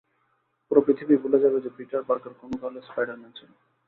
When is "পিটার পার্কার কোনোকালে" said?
1.77-2.79